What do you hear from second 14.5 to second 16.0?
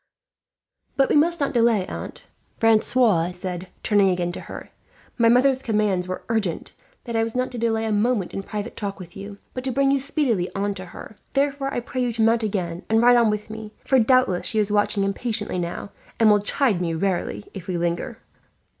is watching impatiently now,